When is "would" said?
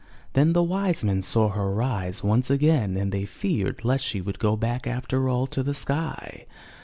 4.19-4.39